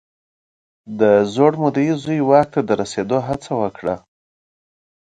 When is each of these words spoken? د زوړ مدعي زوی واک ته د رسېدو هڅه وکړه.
د 0.99 1.01
زوړ 1.33 1.53
مدعي 1.63 1.89
زوی 2.03 2.19
واک 2.29 2.47
ته 2.53 2.59
د 2.67 2.69
رسېدو 2.81 3.17
هڅه 3.27 3.51
وکړه. 3.61 3.95